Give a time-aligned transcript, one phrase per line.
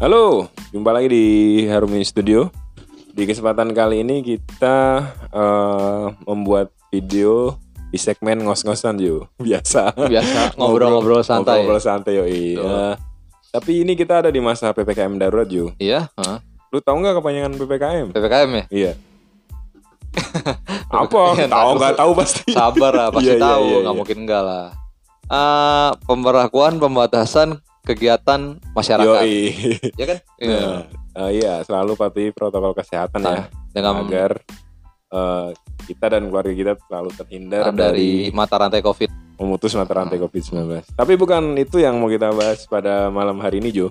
[0.00, 1.24] Halo, jumpa lagi di
[1.68, 2.48] Harumi Studio.
[3.12, 7.60] Di kesempatan kali ini kita eh, membuat video
[7.92, 9.28] di segmen ngos-ngosan yo.
[9.44, 9.92] Biasa.
[9.92, 11.60] Biasa ngobrol-ngobrol santai.
[11.60, 12.24] Ngobrol santai yo.
[12.24, 12.96] Iya.
[13.52, 15.76] Tapi ini kita ada di masa PPKM darurat yo.
[15.76, 16.38] Iya, heeh.
[16.72, 18.06] Lu tahu nggak kepanjangan PPKM?
[18.16, 18.64] PPKM ya?
[18.72, 18.92] Iya.
[21.04, 21.36] Apa?
[21.36, 22.56] Ya, tahu nggak tahu pasti.
[22.56, 24.00] Sabar lah, pasti Iya, iya, tahu, iya, nggak iya.
[24.00, 24.66] mungkin enggak lah.
[25.28, 29.44] Eh, pemberlakuan pembatasan kegiatan masyarakat, Yoi.
[29.94, 30.18] ya kan?
[30.40, 30.56] Iya.
[30.56, 30.80] Nah,
[31.26, 33.28] eh, iya, selalu patuhi protokol kesehatan ya.
[33.28, 34.40] Nah, dengan agar
[35.10, 35.48] eh,
[35.84, 39.10] kita dan keluarga kita selalu terhindar dari mata rantai COVID.
[39.36, 40.92] memutus mata rantai COVID-19.
[40.92, 43.88] Tapi bukan itu yang mau kita bahas pada malam hari ini, Jo.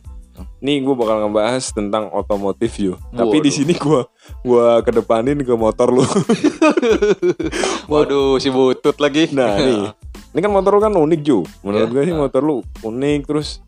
[0.61, 3.01] Nih gue bakal ngebahas tentang otomotif, Jo.
[3.09, 4.05] Tapi di sini gue
[4.45, 6.05] gua kedepanin ke motor lu.
[7.91, 9.29] Waduh, si butut lagi.
[9.31, 9.89] nah, nih.
[10.29, 11.41] Ini kan motor lu kan unik, Jo.
[11.65, 11.93] Menurut Iya.
[11.97, 13.65] gue sih motor lu unik terus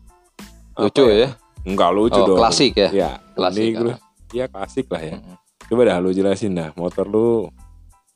[0.74, 1.28] Lucu apa ya.
[1.62, 2.38] Enggak lucu Oh, dong.
[2.38, 2.88] klasik ya?
[2.90, 3.78] Ya, Klasik, ah.
[3.78, 3.96] terus.
[4.30, 5.14] Ya klasik lah ya.
[5.14, 5.36] Mm-mm.
[5.62, 7.48] Coba dah lu jelasin dah motor lu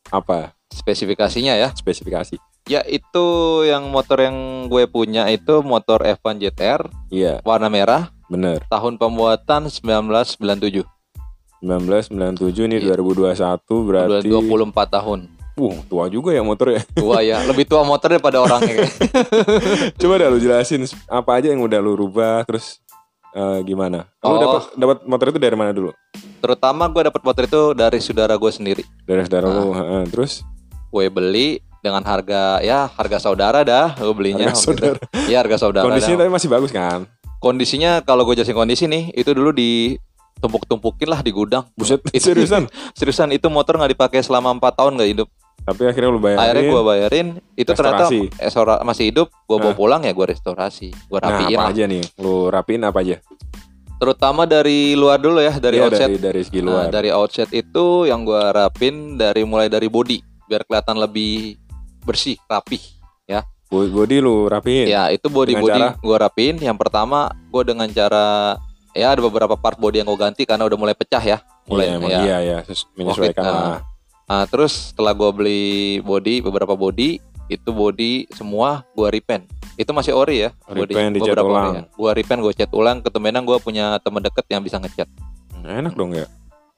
[0.06, 1.68] apa Spesifikasinya ya.
[1.72, 2.36] spesifikasi.
[2.66, 3.26] Ya itu
[3.62, 4.34] yang motor yang
[4.66, 8.66] gue punya itu motor F1 JTR Iya, warna merah, bener.
[8.66, 10.82] tahun pembuatan 1997.
[11.62, 12.98] 1997 ini Iya.
[12.98, 15.20] 2021 Udah berarti 24 tahun.
[15.56, 16.84] Wuh, tua juga ya motor ya.
[16.92, 18.84] Tua ya, lebih tua motor daripada orangnya.
[20.00, 22.84] Coba dah lu jelasin apa aja yang udah lu rubah terus
[23.32, 24.04] eh, gimana?
[24.20, 24.38] Lu Oh.
[24.38, 25.96] dapat dapat motor itu dari mana dulu?
[26.38, 28.82] Terutama gue dapat motor itu dari saudara gue sendiri.
[29.02, 29.72] Dari saudara lu.
[29.72, 29.76] Ah.
[29.76, 30.02] heeh.
[30.08, 30.44] Terus
[30.86, 31.48] Gue beli
[31.80, 34.48] dengan harga ya harga saudara dah gue belinya.
[34.48, 34.76] Harga waktu itu.
[34.76, 34.98] saudara.
[35.28, 35.84] Iya harga saudara.
[35.84, 36.22] kondisinya dah.
[36.22, 37.00] tapi masih bagus kan?
[37.36, 41.64] Kondisinya kalau gue jelasin kondisi nih itu dulu ditumpuk-tumpukin lah di gudang.
[41.74, 42.66] Buset, seriusan.
[42.92, 45.28] Seriusan itu motor nggak dipakai selama empat tahun nggak hidup.
[45.66, 46.40] Tapi akhirnya lu bayarin.
[46.40, 47.26] Akhirnya gue bayarin.
[47.52, 48.18] Itu ternyata Restorasi.
[48.38, 49.28] eh, sora- masih hidup.
[49.44, 50.94] Gue bawa pulang ya gue restorasi.
[51.04, 51.74] Gue Nah, rapiin apa lah.
[51.74, 52.02] aja nih?
[52.16, 53.16] Lu rapiin apa aja?
[53.96, 56.06] Terutama dari luar dulu ya dari Iya, outset.
[56.06, 56.84] dari dari segi Nah, luar.
[56.88, 61.56] dari outset itu yang gua rapin dari mulai dari body biar kelihatan lebih
[62.02, 62.78] bersih, rapih.
[63.66, 64.86] Bo- Body lu rapiin.
[64.86, 65.88] Ya, itu body Dengan body cara?
[65.98, 66.54] gua rapin.
[66.54, 67.18] Yang pertama
[67.50, 68.54] gua dengan cara
[68.94, 71.42] ya ada beberapa part body yang gua ganti karena udah mulai pecah ya.
[71.66, 72.20] Mulai Iya, ya.
[72.22, 72.58] iya ya,
[72.94, 73.80] menyesuaikan Covid, lah.
[74.26, 75.62] Nah, terus setelah gua beli
[76.00, 79.46] body beberapa body itu body semua gua repaint.
[79.76, 80.50] Itu masih ori ya.
[80.66, 80.90] body.
[80.90, 81.72] Repaint, dicat Beberapa ulang.
[81.72, 81.82] ya.
[81.94, 82.98] Gua repaint, gua cat ulang.
[83.00, 85.06] Ketemenan gua punya teman deket yang bisa ngecat.
[85.62, 86.26] Enak dong ya.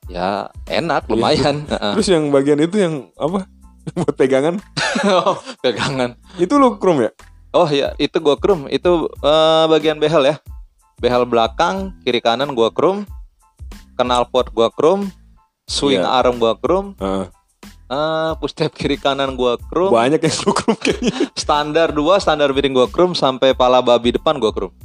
[0.09, 0.29] Ya
[0.67, 1.11] enak, Iya.
[1.11, 1.57] lumayan.
[1.73, 1.93] Heeh.
[1.97, 3.49] Terus yang bagian itu yang apa?
[3.97, 4.57] Buat pegangan.
[4.99, 6.17] Oh, Pegangan.
[6.37, 7.11] Itu lu chrome ya?
[7.51, 8.67] Oh ya, itu gua chrome.
[8.69, 10.37] Itu eh, bagian behel ya.
[10.97, 13.05] Behel belakang, kiri kanan gua chrome.
[13.95, 15.09] Knalpot gua chrome.
[15.65, 16.09] Swing Iya.
[16.11, 16.97] arm gua chrome.
[16.99, 17.25] Heeh.
[17.89, 19.89] Eh, push tab kiri kanan gua chrome.
[19.89, 21.13] Banyak yang lu chrome kayaknya.
[21.33, 24.77] Standar dua, standar miring gua chrome sampai pala babi depan gua chrome.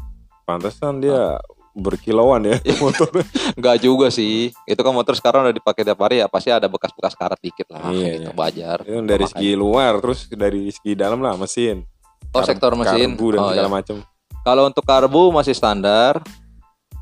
[0.47, 1.35] Pantesan dia
[1.75, 3.27] berkilauan ya motornya.
[3.59, 4.55] Enggak juga sih.
[4.63, 7.91] Itu kan motor sekarang udah dipakai tiap hari ya pasti ada bekas-bekas karat dikit lah.
[7.91, 8.31] Iya, gitu, iya.
[8.39, 8.77] wajar.
[8.87, 11.83] Itu dari segi luar terus dari segi dalam lah mesin.
[12.31, 13.19] Oh, Kar- sektor mesin.
[13.19, 13.75] Karbu dan Oh, segala iya.
[13.83, 13.95] macam.
[14.43, 16.23] Kalau untuk karbu masih standar.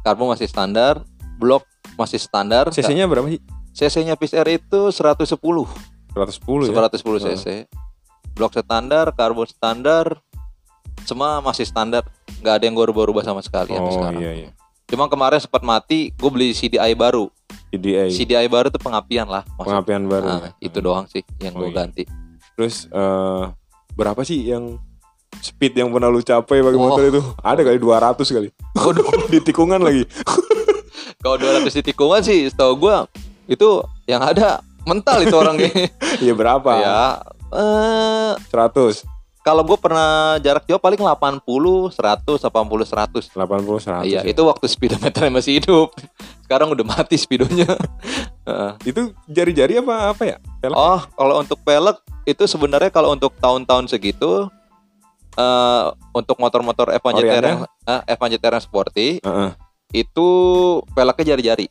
[0.02, 1.06] Karbu masih standar.
[1.38, 1.62] Blok
[1.94, 2.74] masih standar.
[2.74, 3.38] CC-nya berapa sih?
[3.72, 5.38] CC-nya PCR itu 110.
[6.14, 6.88] 110 ya.
[6.90, 7.46] 110 cc.
[8.32, 10.20] Blok standar, karbon standar,
[11.04, 12.04] semua masih standar.
[12.34, 14.18] nggak ada yang gue rubah-rubah sama sekali Oh sekarang.
[14.18, 14.50] iya iya.
[14.88, 17.30] Cuma kemarin sempat mati, gue beli CDI baru.
[17.70, 18.10] CDA.
[18.10, 19.46] CDI baru tuh pengapian lah.
[19.52, 20.26] maksud- Pengapian baru.
[20.26, 20.52] Nah, ya.
[20.60, 21.78] itu doang sih yang Oh, gue iya.
[21.78, 22.04] ganti.
[22.54, 23.44] Terus eh
[23.94, 24.82] berapa sih yang
[25.38, 26.84] speed yang pernah lu capai pakai Oh.
[26.84, 27.22] motor itu?
[27.38, 28.50] Ada kali 200 kali.
[28.74, 29.06] Waduh.
[29.32, 30.04] di tikungan lagi.
[31.20, 32.96] Kalau 200 di tikungan sih, setahu gue
[33.48, 33.70] itu
[34.06, 35.72] yang ada mental itu orangnya.
[36.24, 36.72] Iya berapa?
[36.78, 37.02] ya,
[37.56, 39.02] eh 100,
[39.42, 43.26] kalau gue pernah jarak jauh paling 80, 100, 80, 100.
[43.34, 44.06] 80, 100.
[44.06, 44.30] Iya, ya.
[44.30, 45.98] itu waktu speedometernya masih hidup.
[46.46, 47.66] Sekarang udah mati speedonya.
[48.48, 48.72] Heeh.
[48.86, 50.38] Itu jari-jari apa apa ya?
[50.62, 50.78] Pelek?
[50.78, 51.98] oh, kalau untuk pelek
[52.30, 54.46] itu sebenarnya kalau untuk tahun-tahun segitu
[55.32, 57.50] eh untuk motor-motor F1 JTR Oriannya?
[57.50, 59.50] yang eh, F1 JTR yang sporty Heeh.
[60.06, 60.28] itu
[60.94, 61.66] peleknya jari-jari.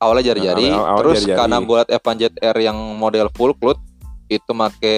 [0.00, 1.38] Awalnya jari-jari, Nah, awal- awal terus jari-jari.
[1.38, 3.80] karena gue liat F1 JTR yang model full cloth
[4.26, 4.96] itu make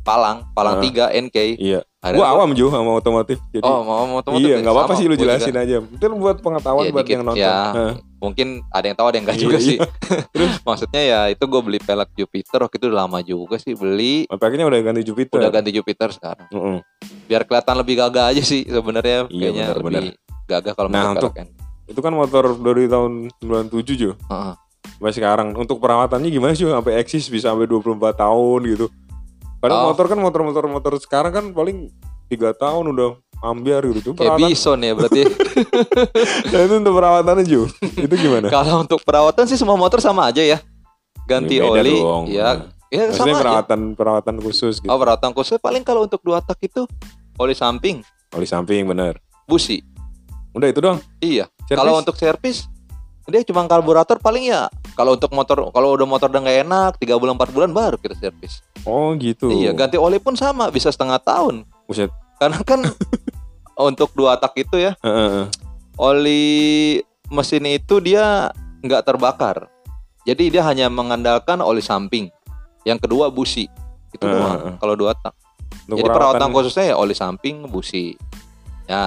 [0.00, 0.90] palang, palang Heeh.
[1.06, 1.36] 3 NK.
[1.56, 1.80] Iya.
[2.00, 3.36] Akhirnya Gua awam juga sama otomotif.
[3.50, 4.64] Jadi Oh, mau otomotif iya, ya?
[4.64, 5.36] nggak apa-apa sih lu juga.
[5.36, 5.76] jelasin aja.
[5.78, 7.12] Itu buat pengetahuan Iya, buat dikit.
[7.12, 7.44] yang nonton.
[7.44, 7.56] Ya,
[8.16, 9.66] mungkin ada yang tahu ada yang enggak Iya, juga iya.
[9.68, 9.76] sih.
[10.64, 14.24] Maksudnya ya itu gue beli pelek Jupiter waktu itu udah lama juga sih beli.
[14.26, 15.36] Akhirnya udah ganti Jupiter.
[15.36, 16.48] Udah ganti Jupiter sekarang.
[16.48, 16.78] Heeh.
[17.28, 20.06] Biar kelihatan lebih gagah aja sih sebenarnya Iya, kayaknya benar, lebih
[20.48, 21.48] gagah kalau Nah, untuk- pelek kan.
[21.90, 24.14] Itu kan motor dari tahun 97 Jo.
[24.24, 24.54] Heeh.
[24.94, 28.86] Sampai sekarang untuk perawatannya gimana sih sampai eksis bisa sampai 24 tahun gitu.
[29.58, 29.86] Padahal Oh.
[29.90, 31.90] motor kan motor-motor motor sekarang kan paling
[32.26, 33.10] tiga tahun udah
[33.42, 35.20] ambiar gitu tuh Kayak perawatan bison ya berarti.
[36.52, 37.60] nah, itu untuk perawatannya Ju
[37.98, 40.60] itu gimana Kalau untuk perawatan sih semua motor sama aja ya.
[41.26, 42.24] Ganti Ya, oli, dong.
[42.26, 42.48] ya,
[42.88, 43.40] ya maksudnya sama aja.
[43.40, 46.84] perawatan perawatan khusus gitu Oh perawatan khusus paling kalau untuk dua tak itu
[47.36, 49.80] oli samping, oli samping bener busi.
[50.56, 51.46] Udah itu doang Iya.
[51.70, 52.66] Kalau untuk servis
[53.30, 54.66] dia cuma karburator paling ya
[54.98, 58.18] kalau untuk motor kalau udah motor udah nggak enak tiga bulan empat bulan baru kita
[58.18, 58.58] servis.
[58.82, 62.10] oh gitu Iya ganti oli pun sama bisa setengah tahun Buset.
[62.42, 62.82] karena kan
[63.92, 64.98] untuk dua tak itu ya
[65.94, 66.98] oli
[67.30, 68.50] mesin itu dia
[68.80, 69.68] nggak terbakar.
[70.24, 72.28] Jadi dia hanya mengandalkan oli samping.
[72.84, 73.68] Yang kedua busi.
[74.10, 75.36] Itu doang kalau dua tak.
[75.86, 78.16] Untuk Jadi perawatan khususnya ya oli samping, busi.
[78.90, 79.02] Ya,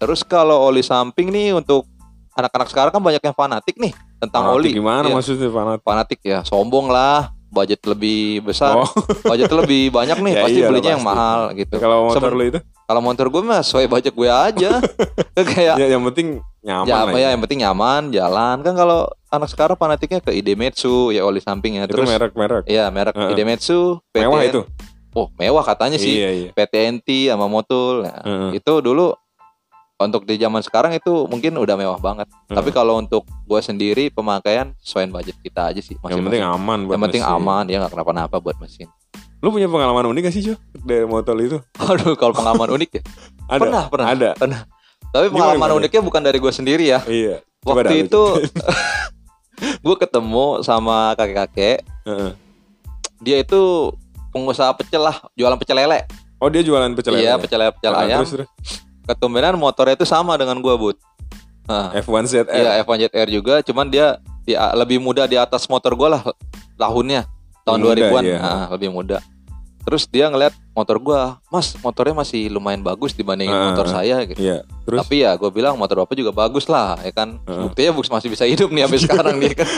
[0.00, 1.84] terus kalau oli samping nih untuk
[2.32, 4.70] anak-anak sekarang kan banyak yang fanatik nih tentang fanatik oli.
[4.72, 7.36] gimana Iya, maksudnya fanatik Fanatik ya, sombong lah.
[7.48, 8.84] Budget lebih besar, oh
[9.24, 11.16] budget lebih banyak nih, Ya pasti belinya yang pasti.
[11.16, 11.74] mahal gitu.
[11.76, 14.70] kalau motor Seben- lu itu Kalau motor gue mah sesuai budget gue aja.
[15.48, 19.48] Kayak ya yang penting nyaman ya, lah ya yang penting nyaman jalan kan kalau anak
[19.48, 23.32] sekarang fanatiknya ke Idemitsu ya oli sampingnya itu terus merek-merek ya merek Heeh.
[23.32, 24.60] Idemitsu PT mewah itu
[25.18, 26.14] oh mewah katanya sih.
[26.22, 26.48] Iya iya.
[26.54, 28.06] PTNT sama Motul.
[28.06, 28.62] Nah, Heeh.
[28.62, 29.18] itu dulu
[29.98, 32.30] untuk di zaman sekarang itu mungkin udah mewah banget.
[32.30, 32.54] Heeh.
[32.54, 36.94] tapi kalau untuk gue sendiri pemakaian sesuai budget kita aja sih yang penting aman buat
[36.94, 37.34] yang penting mesin.
[37.34, 38.86] aman ya nggak kenapa-napa buat mesin.
[39.38, 41.58] Lu punya pengalaman unik gak sih Jo dari motor itu?
[41.78, 43.02] Aduh kalau pengalaman unik ya?
[43.54, 43.60] Ada?
[43.62, 44.30] Pernah pernah ada?
[44.34, 44.60] pernah.
[45.08, 45.78] Tapi Gimana, pengalaman gimana?
[45.82, 47.00] uniknya bukan dari gue sendiri ya.
[47.06, 48.22] Iya Coba dah, waktu lu itu
[49.86, 51.82] gue ketemu sama kakek-kakek.
[52.06, 52.32] Heeh.
[53.18, 53.90] dia itu
[54.30, 56.04] pengusaha pecel lah jualan pecel lele.
[56.38, 57.42] Oh dia jualan pecel iya lele?
[57.42, 58.18] pecel lele pecel Ah, ayam.
[58.22, 58.48] terus, terus.
[59.08, 60.96] ketumbenan motornya itu sama dengan gua bud.
[61.68, 64.16] Nah, F1 ZR iya F1 ZR juga cuman dia
[64.48, 66.22] dia lebih muda di atas motor gua lah
[66.80, 67.28] tahunnya.
[67.68, 68.38] Tahun Lebih muda, 2000-an iya.
[68.40, 69.18] Nah, lebih muda
[69.88, 74.36] terus dia ngeliat motor gua mas motornya masih lumayan bagus dibandingin Ah, motor saya gitu
[74.36, 77.64] iya terus tapi ya gue bilang motor bapak juga bagus lah ya kan Ah.
[77.64, 79.68] buktinya bus masih bisa hidup nih sampai sekarang nih kan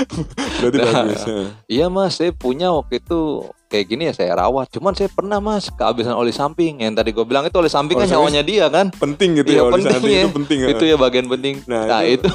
[0.59, 1.23] berarti Nah, bagus.
[1.65, 3.19] Iya mas, saya punya waktu itu
[3.67, 4.67] kayak gini ya saya rawat.
[4.69, 6.81] Cuman saya pernah mas kehabisan oli samping.
[6.81, 8.19] Yang tadi gue bilang itu oli samping Oh, kan serius?
[8.19, 8.87] nyawanya dia kan.
[8.93, 10.21] penting gitu Iya, ya oli penting samping ya.
[10.21, 11.55] itu penting Itu ya bagian penting.
[11.65, 12.31] Nah, Nah, itu- itu.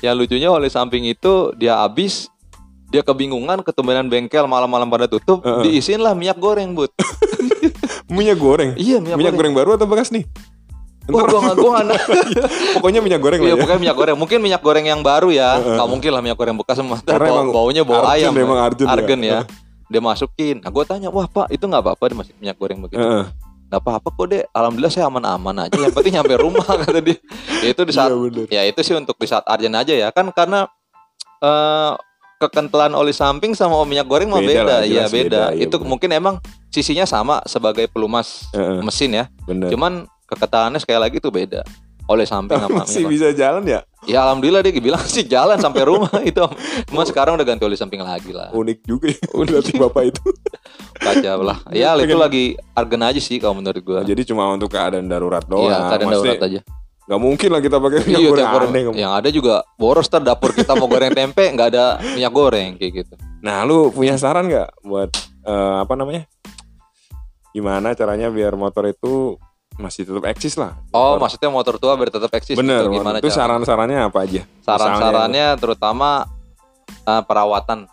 [0.00, 2.30] yang lucunya oli samping itu dia habis
[2.88, 5.62] dia kebingungan ketumbenan bengkel malam-malam pada tutup Heeh.
[5.68, 6.88] diisiin lah minyak goreng bud.
[8.08, 8.70] Minyak goreng?
[8.74, 9.52] Iya minyak, minyak goreng.
[9.52, 10.24] baru atau bekas nih?
[11.04, 12.00] Ntar- gua gua nggak
[12.76, 13.60] pokoknya minyak goreng iya lah ya.
[13.60, 14.16] pokoknya minyak goreng.
[14.16, 15.56] Mungkin minyak goreng yang baru ya.
[15.56, 15.76] Heeh.
[15.76, 18.58] nggak mungkin lah minyak goreng bekas sama Karena bau, emang baunya bau argen, ayam emang
[18.58, 18.92] argen ya.
[18.92, 19.38] argen ya.
[19.88, 20.56] Dia masukin.
[20.60, 23.00] Nah gue tanya wah pak itu nggak apa-apa dia masih minyak goreng begitu?
[23.68, 25.76] Nggak apa-apa kok deh alhamdulillah saya aman-aman aja.
[25.76, 27.16] Yang penting nyampe rumah kata dia.
[27.60, 28.46] Ya, itu di saat Iya, bener.
[28.48, 30.08] ya itu sih untuk di saat arjen aja ya.
[30.08, 30.64] Kan karena
[31.40, 31.92] eh
[32.38, 35.76] kekentalan oli samping sama minyak goreng mah Beda beda, lah, ya beda, beda, iya itu
[35.76, 35.90] bener.
[35.90, 36.34] mungkin emang
[36.70, 39.24] sisinya sama sebagai pelumas Heeh, mesin ya.
[39.44, 39.68] Bener.
[39.74, 41.66] Cuman kekentalannya sekali lagi tuh beda.
[42.08, 43.12] Oleh samping sama masih minyak goreng.
[43.12, 43.80] bisa jalan ya?
[44.06, 46.46] Ya alhamdulillah dia bilang sih jalan sampai rumah itu.
[46.86, 48.54] Cuma sekarang udah ganti oli samping lagi lah.
[48.54, 50.22] Unik juga ya berarti bapak itu.
[51.04, 51.58] Kacau lah.
[51.74, 54.00] Ya itu lagi argen aja sih kalau menurut gua.
[54.06, 56.60] Jadi cuma untuk keadaan darurat doang iya Maksudnya darurat aja
[57.08, 58.82] nggak mungkin lah kita pakai minyak Iya, goreng aneh.
[58.94, 62.92] Yang ada juga boros ter dapur kita mau goreng tempe nggak ada minyak goreng kayak
[62.98, 63.14] gitu.
[63.40, 65.08] Nah, lu punya saran nggak buat
[65.42, 66.28] eh, apa namanya?
[67.50, 69.40] Gimana caranya biar motor itu
[69.74, 70.76] masih tetap eksis lah?
[70.90, 72.84] Oh, Motor- maksudnya motor tua biar tetap eksis bener.
[72.84, 74.42] gitu, gimana itu saran-sarannya apa aja?
[74.60, 76.28] Saran-sarannya terutama
[77.02, 77.88] eh, perawatan.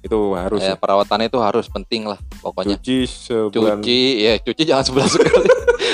[0.00, 0.76] Itu harus Ya, ya.
[0.76, 2.76] perawatannya itu harus penting lah pokoknya.
[2.76, 3.80] cuci sebulan.
[3.80, 5.48] Cuci, ya cuci jangan sebulan sekali.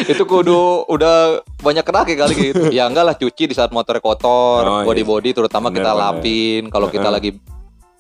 [0.07, 2.63] itu kudu udah banyak kena kali gitu.
[2.71, 4.87] Ya enggak lah cuci di saat motornya kotor, Oh, iya.
[4.87, 6.63] body-body terutama Bener, kita lapin.
[6.69, 7.31] Kalau kita lagi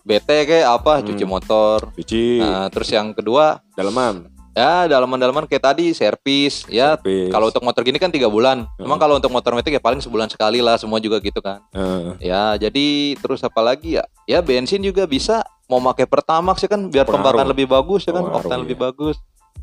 [0.02, 1.32] bete kayak apa, cuci Hmm.
[1.32, 1.78] motor.
[1.92, 4.30] Cuci Nah, terus yang kedua dalaman.
[4.56, 6.96] Ya dalaman-dalaman kayak tadi servis ya
[7.28, 8.64] kalau untuk motor gini kan tiga bulan.
[8.78, 8.96] Emang Heeh.
[8.98, 11.60] kalau untuk motor metik ya paling sebulan sekali lah semua juga gitu kan.
[11.76, 12.86] Eh, Ya jadi
[13.16, 14.08] terus apa lagi ya?
[14.24, 17.36] Ya bensin juga bisa mau pakai Pertamax ya kan biar Pengaruh.
[17.36, 18.64] pembakaran lebih bagus ya kan, Pengaruh, oktan iya.
[18.64, 19.16] lebih bagus.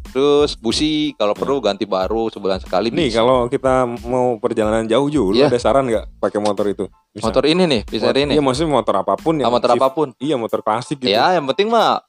[0.06, 3.18] Terus busi kalau perlu ganti baru sebulan sekali nih bisa.
[3.20, 3.74] kalau kita
[4.06, 5.50] mau perjalanan jauh juga, lu Iya.
[5.50, 6.86] ada saran nggak pakai motor itu?
[7.12, 8.32] Misal- motor ini nih, bisa ini.
[8.32, 9.46] Iya maksudnya motor apa pun ya.
[9.46, 10.08] Ah, motor apa pun.
[10.18, 11.10] Iya motor klasik gitu.
[11.10, 12.06] Ya yang penting mah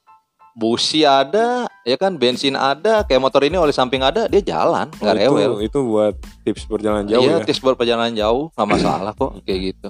[0.53, 5.01] busi ada, ya kan bensin ada, kayak motor ini oleh samping ada, dia jalan, Oh,
[5.01, 5.51] nggak itu, rewel.
[5.59, 6.13] itu buat
[6.43, 7.43] tips perjalanan jauh Iya, ya.
[7.43, 9.89] tips buat perjalanan jauh nggak masalah kok kayak gitu.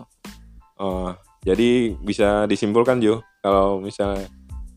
[0.75, 4.25] Oh, jadi bisa disimpulkan Jo, kalau misalnya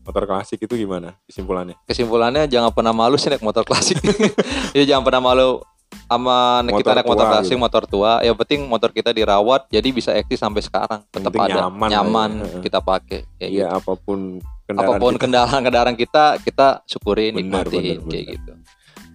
[0.09, 1.77] motor klasik itu gimana kesimpulannya?
[1.83, 4.01] kesimpulannya jangan pernah malu sih naik motor klasik
[4.77, 5.61] ya jangan pernah malu
[6.03, 7.61] sama naik- kita Motor naik motor klasik gitu.
[7.61, 11.87] motor tua yang penting motor kita dirawat jadi bisa eksis sampai sekarang tetap ada nyaman
[11.87, 12.61] nyaman, lah ya.
[12.61, 13.77] kita pakai kayak Iya gitu.
[13.79, 14.19] apa pun
[14.63, 15.21] kendaraan apa pun kita.
[15.21, 18.51] kendaraan kendaraan kita kita syukurin Benar, nikmatin kayak gitu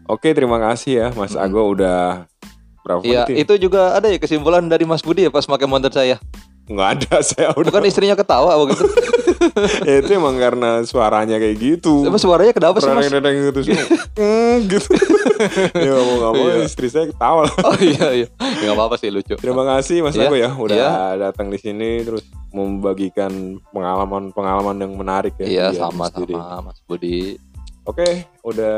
[0.04, 1.32] Oke terima kasih ya Mas.
[1.34, 2.28] Ago udah
[2.78, 3.40] berapa Iya, ya?
[3.40, 6.20] itu juga ada ya kesimpulan dari Mas Budi ya pas pakai motor saya.
[6.64, 8.85] Nggak ada saya udah Bukan istrinya ketawa begitu.
[9.85, 13.06] Ya, itu emang karena suaranya kayak gitu Apa suaranya kenapa sih Mas?
[13.06, 13.85] Reng-reng gitu semua.
[14.16, 14.88] Hmm, gitu
[15.76, 16.64] ya mau nggak mau Iya.
[16.64, 17.54] istri saya ketawa lah.
[17.62, 18.26] Oh iya iya.
[18.40, 19.37] Ya enggak apa-apa sih lucu.
[19.37, 20.28] terima kasih mas Iya.
[20.28, 20.90] Agus ya udah Iya.
[21.21, 23.33] datang di sini terus membagikan
[23.68, 26.33] pengalaman-pengalaman yang menarik ya Iya, sama Studi.
[26.33, 27.37] sama Mas Budi.
[27.85, 28.76] Oke, udah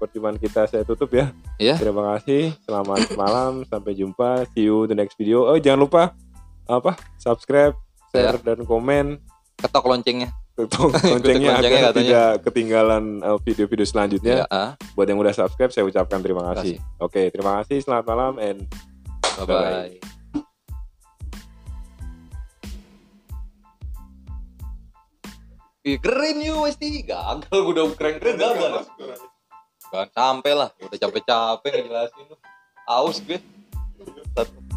[0.00, 1.36] perjumpaan kita saya tutup ya.
[1.60, 1.76] Iya.
[1.76, 2.56] Terima kasih.
[2.64, 3.60] Selamat malam.
[3.68, 4.48] Sampai jumpa.
[4.50, 5.44] See you the next video.
[5.44, 6.02] Oh, jangan lupa
[6.68, 6.92] apa?
[7.16, 7.74] Subscribe,
[8.12, 9.18] share dan komen.
[9.56, 10.30] Ketok loncengnya.
[10.54, 11.92] Ketuk loncengnya loncengnya agar katanya.
[11.96, 14.44] tidak ketinggalan uh, video-video selanjutnya.
[14.44, 14.70] Ya, ah.
[14.92, 16.76] Buat yang udah subscribe, saya ucapkan terima kasih.
[17.00, 17.80] Oke, terima kasih.
[17.80, 18.68] Selamat malam and
[19.38, 19.64] Bye Bye-bye.
[19.64, 20.18] bye.
[25.88, 28.84] Ih, keren yuk Westi gagal gue udah keren-keren gagal
[29.88, 32.36] Jangan sampai lah udah capek-capek ngejelasin lu
[32.84, 33.40] aus gue
[34.36, 34.67] Satu.